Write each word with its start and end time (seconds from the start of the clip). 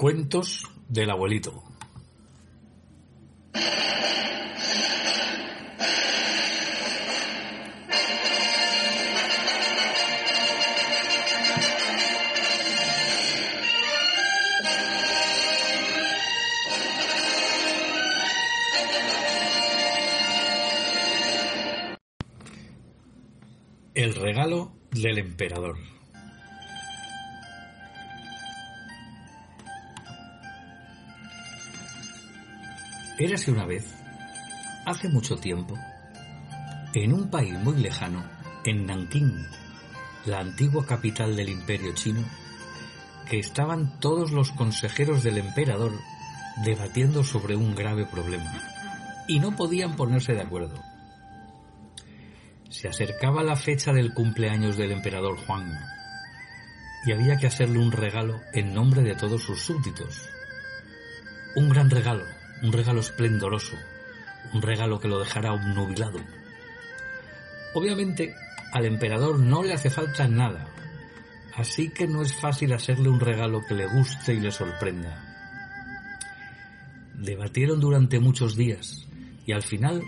Cuentos 0.00 0.66
del 0.88 1.10
abuelito. 1.10 1.62
El 23.92 24.14
regalo 24.14 24.72
del 24.92 25.18
emperador. 25.18 25.99
Érase 33.20 33.50
una 33.50 33.66
vez, 33.66 33.84
hace 34.86 35.10
mucho 35.10 35.36
tiempo, 35.36 35.78
en 36.94 37.12
un 37.12 37.28
país 37.28 37.52
muy 37.52 37.76
lejano, 37.76 38.24
en 38.64 38.86
Nankín, 38.86 39.46
la 40.24 40.38
antigua 40.38 40.86
capital 40.86 41.36
del 41.36 41.50
imperio 41.50 41.92
chino, 41.92 42.24
que 43.28 43.38
estaban 43.38 44.00
todos 44.00 44.30
los 44.30 44.52
consejeros 44.52 45.22
del 45.22 45.36
emperador 45.36 45.92
debatiendo 46.64 47.22
sobre 47.22 47.56
un 47.56 47.74
grave 47.74 48.06
problema 48.06 48.58
y 49.28 49.38
no 49.38 49.54
podían 49.54 49.96
ponerse 49.96 50.32
de 50.32 50.40
acuerdo. 50.40 50.82
Se 52.70 52.88
acercaba 52.88 53.42
la 53.42 53.56
fecha 53.56 53.92
del 53.92 54.14
cumpleaños 54.14 54.78
del 54.78 54.92
emperador 54.92 55.36
Juan 55.44 55.78
y 57.04 57.12
había 57.12 57.36
que 57.36 57.48
hacerle 57.48 57.80
un 57.80 57.92
regalo 57.92 58.40
en 58.54 58.72
nombre 58.72 59.02
de 59.02 59.14
todos 59.14 59.42
sus 59.42 59.60
súbditos. 59.60 60.26
Un 61.54 61.68
gran 61.68 61.90
regalo, 61.90 62.24
un 62.62 62.72
regalo 62.72 63.00
esplendoroso, 63.00 63.76
un 64.52 64.62
regalo 64.62 65.00
que 65.00 65.08
lo 65.08 65.18
dejara 65.18 65.52
obnubilado. 65.52 66.20
Obviamente, 67.74 68.34
al 68.72 68.86
emperador 68.86 69.38
no 69.38 69.62
le 69.62 69.74
hace 69.74 69.90
falta 69.90 70.28
nada, 70.28 70.66
así 71.54 71.90
que 71.90 72.06
no 72.06 72.22
es 72.22 72.34
fácil 72.34 72.72
hacerle 72.72 73.08
un 73.08 73.20
regalo 73.20 73.62
que 73.66 73.74
le 73.74 73.86
guste 73.86 74.34
y 74.34 74.40
le 74.40 74.50
sorprenda. 74.50 75.26
Debatieron 77.14 77.80
durante 77.80 78.18
muchos 78.18 78.56
días 78.56 79.06
y 79.46 79.52
al 79.52 79.62
final 79.62 80.02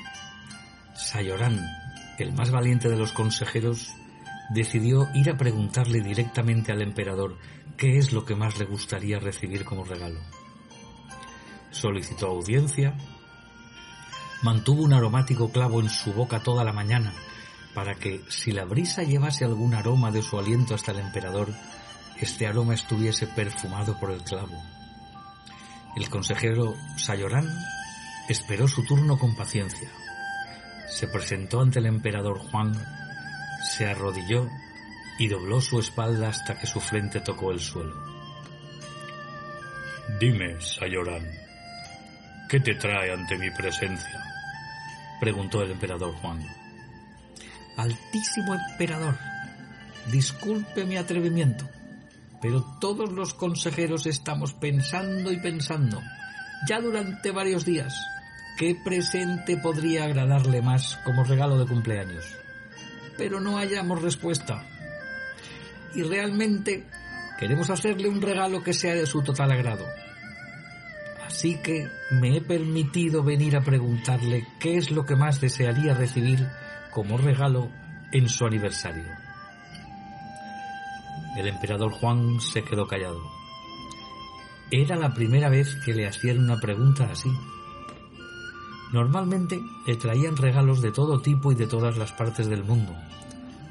Sayorán, 0.94 1.60
el 2.18 2.32
más 2.32 2.50
valiente 2.50 2.88
de 2.88 2.96
los 2.96 3.12
consejeros, 3.12 3.92
decidió 4.50 5.08
ir 5.14 5.30
a 5.30 5.36
preguntarle 5.36 6.00
directamente 6.00 6.72
al 6.72 6.82
emperador 6.82 7.38
qué 7.76 7.98
es 7.98 8.12
lo 8.12 8.24
que 8.24 8.36
más 8.36 8.58
le 8.58 8.64
gustaría 8.64 9.18
recibir 9.18 9.64
como 9.64 9.84
regalo. 9.84 10.20
Solicitó 11.72 12.28
audiencia, 12.28 12.94
mantuvo 14.42 14.82
un 14.82 14.92
aromático 14.92 15.50
clavo 15.50 15.80
en 15.80 15.88
su 15.88 16.12
boca 16.12 16.40
toda 16.40 16.64
la 16.64 16.72
mañana 16.72 17.12
para 17.74 17.94
que, 17.94 18.22
si 18.28 18.52
la 18.52 18.64
brisa 18.64 19.02
llevase 19.02 19.44
algún 19.44 19.74
aroma 19.74 20.10
de 20.10 20.22
su 20.22 20.38
aliento 20.38 20.74
hasta 20.74 20.92
el 20.92 20.98
emperador, 20.98 21.48
este 22.20 22.46
aroma 22.46 22.74
estuviese 22.74 23.26
perfumado 23.26 23.98
por 23.98 24.10
el 24.10 24.22
clavo. 24.22 24.62
El 25.96 26.08
consejero 26.08 26.74
Sayorán 26.96 27.48
esperó 28.28 28.68
su 28.68 28.84
turno 28.84 29.18
con 29.18 29.34
paciencia. 29.34 29.90
Se 30.88 31.08
presentó 31.08 31.60
ante 31.60 31.78
el 31.78 31.86
emperador 31.86 32.38
Juan, 32.38 32.74
se 33.70 33.86
arrodilló 33.86 34.48
y 35.18 35.28
dobló 35.28 35.60
su 35.60 35.80
espalda 35.80 36.28
hasta 36.28 36.58
que 36.58 36.66
su 36.66 36.80
frente 36.80 37.20
tocó 37.20 37.50
el 37.50 37.60
suelo. 37.60 37.94
Dime, 40.20 40.60
Sayorán, 40.60 41.26
¿qué 42.52 42.60
te 42.60 42.74
trae 42.74 43.10
ante 43.10 43.38
mi 43.38 43.50
presencia? 43.50 44.22
preguntó 45.18 45.62
el 45.62 45.70
emperador 45.70 46.12
Juan. 46.16 46.46
Altísimo 47.78 48.54
emperador, 48.54 49.16
disculpe 50.12 50.84
mi 50.84 50.98
atrevimiento, 50.98 51.66
pero 52.42 52.62
todos 52.78 53.10
los 53.10 53.32
consejeros 53.32 54.04
estamos 54.04 54.52
pensando 54.52 55.32
y 55.32 55.38
pensando, 55.38 56.02
ya 56.68 56.78
durante 56.78 57.30
varios 57.30 57.64
días, 57.64 57.94
qué 58.58 58.76
presente 58.84 59.56
podría 59.56 60.04
agradarle 60.04 60.60
más 60.60 60.98
como 61.06 61.24
regalo 61.24 61.56
de 61.56 61.66
cumpleaños. 61.66 62.36
Pero 63.16 63.40
no 63.40 63.56
hallamos 63.56 64.02
respuesta. 64.02 64.62
Y 65.94 66.02
realmente 66.02 66.86
queremos 67.38 67.70
hacerle 67.70 68.10
un 68.10 68.20
regalo 68.20 68.62
que 68.62 68.74
sea 68.74 68.94
de 68.94 69.06
su 69.06 69.22
total 69.22 69.52
agrado. 69.52 69.86
Así 71.32 71.56
que 71.56 71.88
me 72.10 72.36
he 72.36 72.42
permitido 72.42 73.22
venir 73.24 73.56
a 73.56 73.62
preguntarle 73.62 74.46
qué 74.60 74.76
es 74.76 74.90
lo 74.90 75.06
que 75.06 75.16
más 75.16 75.40
desearía 75.40 75.94
recibir 75.94 76.46
como 76.90 77.16
regalo 77.16 77.70
en 78.12 78.28
su 78.28 78.44
aniversario. 78.44 79.06
El 81.34 81.48
emperador 81.48 81.90
Juan 81.90 82.38
se 82.38 82.62
quedó 82.62 82.86
callado. 82.86 83.22
Era 84.70 84.96
la 84.96 85.14
primera 85.14 85.48
vez 85.48 85.74
que 85.86 85.94
le 85.94 86.06
hacían 86.06 86.38
una 86.38 86.60
pregunta 86.60 87.08
así. 87.10 87.32
Normalmente 88.92 89.58
le 89.86 89.96
traían 89.96 90.36
regalos 90.36 90.82
de 90.82 90.92
todo 90.92 91.22
tipo 91.22 91.50
y 91.50 91.54
de 91.54 91.66
todas 91.66 91.96
las 91.96 92.12
partes 92.12 92.46
del 92.46 92.62
mundo, 92.62 92.94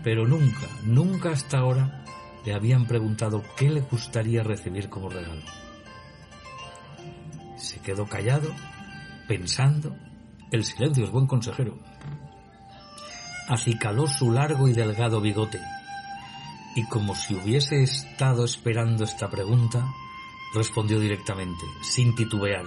pero 0.03 0.27
nunca, 0.27 0.67
nunca 0.83 1.29
hasta 1.29 1.59
ahora 1.59 2.05
le 2.43 2.55
habían 2.55 2.87
preguntado 2.87 3.43
qué 3.55 3.69
le 3.69 3.81
gustaría 3.81 4.41
recibir 4.41 4.89
como 4.89 5.09
regalo. 5.09 5.43
Se 7.61 7.79
quedó 7.79 8.07
callado, 8.07 8.49
pensando. 9.27 9.95
El 10.49 10.65
silencio 10.65 11.05
es 11.05 11.11
buen 11.11 11.27
consejero. 11.27 11.77
Acicaló 13.47 14.07
su 14.07 14.31
largo 14.31 14.67
y 14.67 14.73
delgado 14.73 15.21
bigote, 15.21 15.59
y 16.75 16.85
como 16.85 17.13
si 17.13 17.35
hubiese 17.35 17.83
estado 17.83 18.45
esperando 18.45 19.03
esta 19.03 19.29
pregunta, 19.29 19.85
respondió 20.55 20.99
directamente, 20.99 21.63
sin 21.81 22.15
titubear. 22.15 22.65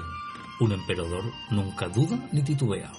Un 0.60 0.72
emperador 0.72 1.24
nunca 1.50 1.88
duda 1.88 2.16
ni 2.30 2.42
titubea. 2.42 2.92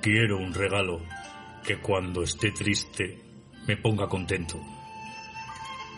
Quiero 0.00 0.38
un 0.38 0.54
regalo 0.54 1.00
que 1.64 1.80
cuando 1.80 2.22
esté 2.22 2.52
triste 2.52 3.20
me 3.66 3.76
ponga 3.76 4.08
contento 4.08 4.60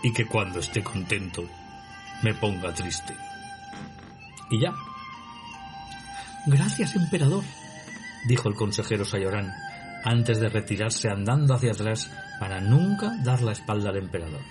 y 0.03 0.13
que 0.13 0.25
cuando 0.25 0.61
esté 0.61 0.83
contento 0.83 1.45
me 2.23 2.33
ponga 2.35 2.73
triste. 2.73 3.15
Y 4.55 4.61
ya. 4.61 4.73
Gracias, 6.47 6.95
emperador, 6.95 7.43
dijo 8.29 8.49
el 8.49 8.55
consejero 8.55 9.05
Sayorán, 9.05 9.53
antes 10.05 10.39
de 10.39 10.49
retirarse 10.49 11.09
andando 11.09 11.55
hacia 11.55 11.73
atrás 11.73 12.09
para 12.39 12.61
nunca 12.61 13.17
dar 13.25 13.43
la 13.43 13.51
espalda 13.51 13.91
al 13.91 13.97
emperador. 13.97 14.43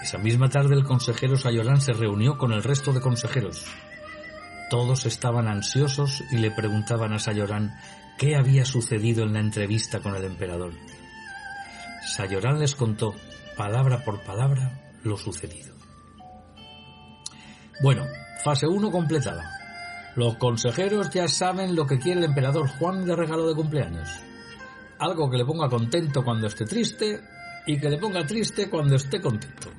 Esa 0.00 0.16
misma 0.16 0.48
tarde 0.48 0.74
el 0.74 0.84
consejero 0.84 1.36
Sayorán 1.36 1.82
se 1.82 1.92
reunió 1.92 2.38
con 2.38 2.52
el 2.52 2.62
resto 2.62 2.94
de 2.94 3.02
consejeros. 3.02 3.66
Todos 4.70 5.04
estaban 5.04 5.46
ansiosos 5.46 6.24
y 6.30 6.38
le 6.38 6.50
preguntaban 6.50 7.12
a 7.12 7.18
Sayorán 7.18 7.76
qué 8.16 8.36
había 8.36 8.64
sucedido 8.64 9.24
en 9.24 9.34
la 9.34 9.40
entrevista 9.40 10.00
con 10.00 10.14
el 10.14 10.24
emperador. 10.24 10.72
Sayorán 12.06 12.58
les 12.58 12.74
contó, 12.74 13.14
palabra 13.54 14.02
por 14.02 14.22
palabra, 14.22 14.80
lo 15.02 15.18
sucedido. 15.18 15.73
Bueno, 17.80 18.06
fase 18.42 18.66
1 18.66 18.90
completada. 18.90 19.50
Los 20.16 20.36
consejeros 20.36 21.10
ya 21.10 21.26
saben 21.26 21.74
lo 21.74 21.86
que 21.86 21.98
quiere 21.98 22.20
el 22.20 22.26
emperador 22.26 22.68
Juan 22.68 23.04
de 23.04 23.16
regalo 23.16 23.48
de 23.48 23.54
cumpleaños. 23.54 24.08
Algo 24.98 25.28
que 25.28 25.38
le 25.38 25.44
ponga 25.44 25.68
contento 25.68 26.22
cuando 26.22 26.46
esté 26.46 26.64
triste 26.64 27.20
y 27.66 27.78
que 27.78 27.90
le 27.90 27.98
ponga 27.98 28.24
triste 28.24 28.70
cuando 28.70 28.94
esté 28.94 29.20
contento. 29.20 29.70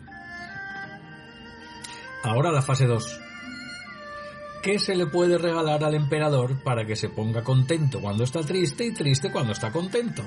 Ahora 2.23 2.51
la 2.51 2.61
fase 2.61 2.85
2. 2.85 3.21
¿Qué 4.61 4.79
se 4.79 4.95
le 4.95 5.05
puede 5.05 5.37
regalar 5.37 5.83
al 5.83 5.93
emperador 5.93 6.61
para 6.63 6.85
que 6.85 6.95
se 6.95 7.09
ponga 7.09 7.43
contento 7.43 8.01
cuando 8.01 8.23
está 8.23 8.41
triste 8.41 8.85
y 8.85 8.93
triste 8.93 9.31
cuando 9.31 9.53
está 9.53 9.71
contento? 9.71 10.23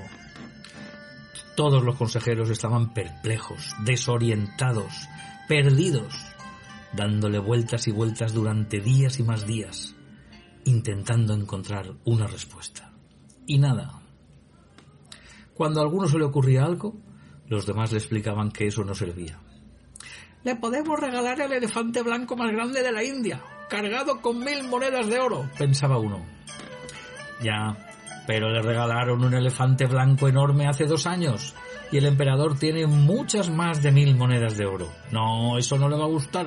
Todos 1.57 1.83
los 1.83 1.97
consejeros 1.97 2.49
estaban 2.49 2.95
perplejos, 2.95 3.75
desorientados, 3.85 5.09
perdidos, 5.49 6.15
dándole 6.93 7.39
vueltas 7.39 7.87
y 7.89 7.93
vueltas 7.93 8.33
durante 8.33 8.81
días 8.81 9.19
y 9.19 9.23
más 9.23 9.47
días, 9.47 9.95
intentando 10.65 11.35
encontrar 11.35 11.95
una 12.05 12.27
respuesta. 12.27 12.93
Y 13.47 13.59
nada. 13.59 14.03
Cuando 15.55 15.81
a 15.81 15.83
alguno 15.83 16.07
se 16.09 16.19
le 16.19 16.25
ocurría 16.25 16.65
algo, 16.65 16.97
los 17.47 17.67
demás 17.67 17.93
le 17.93 17.99
explicaban 17.99 18.51
que 18.51 18.67
eso 18.67 18.85
no 18.85 18.95
servía. 18.95 19.41
Le 20.45 20.57
podemos 20.57 20.99
regalar 21.01 21.41
el 21.41 21.53
elefante 21.53 22.03
blanco 22.03 22.37
más 22.37 22.53
grande 22.53 22.83
de 22.83 22.93
la 22.93 23.03
India, 23.03 23.43
cargado 23.69 24.21
con 24.21 24.39
mil 24.39 24.65
monedas 24.69 25.09
de 25.09 25.19
oro, 25.19 25.51
pensaba 25.59 25.99
uno. 25.99 26.25
Ya, 27.43 27.77
pero 28.27 28.51
le 28.51 28.63
regalaron 28.63 29.25
un 29.25 29.35
elefante 29.35 29.87
blanco 29.87 30.29
enorme 30.29 30.67
hace 30.67 30.85
dos 30.85 31.07
años. 31.07 31.55
Y 31.91 31.99
el 31.99 32.07
emperador 32.07 32.59
tiene 32.59 32.87
muchas 32.87 33.51
más 33.51 33.83
de 33.83 33.93
mil 33.93 34.15
monedas 34.17 34.57
de 34.57 34.67
oro. 34.67 34.89
No, 35.11 35.59
eso 35.59 35.79
no 35.79 35.89
le 35.89 35.97
va 35.97 36.05
a 36.05 36.09
gustar. 36.09 36.47